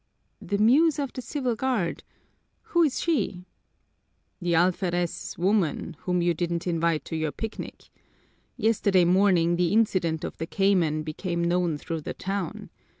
[0.41, 2.01] "The Muse of the Civil Guard?
[2.73, 3.45] Who is she?"
[4.41, 7.83] "The alferez's woman, whom you didn't invite to your picnic.
[8.57, 12.71] Yesterday morning the incident of the cayman became known through the town.